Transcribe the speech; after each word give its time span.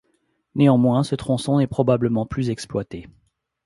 Néanmoins, 0.55 1.03
ce 1.03 1.13
tronçon 1.13 1.59
n'est 1.59 1.67
probablement 1.67 2.25
plus 2.25 2.49
exploité. 2.49 3.07